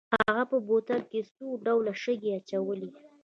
[0.27, 2.89] هغه په بوتل کې څو ډوله شګې اچولې.